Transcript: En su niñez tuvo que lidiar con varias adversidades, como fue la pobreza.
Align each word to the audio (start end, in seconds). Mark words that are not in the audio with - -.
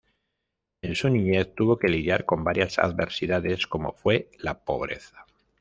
En 0.81 0.95
su 0.95 1.09
niñez 1.11 1.53
tuvo 1.53 1.77
que 1.77 1.87
lidiar 1.87 2.25
con 2.25 2.43
varias 2.43 2.79
adversidades, 2.79 3.67
como 3.67 3.93
fue 3.93 4.31
la 4.39 4.63
pobreza. 4.65 5.27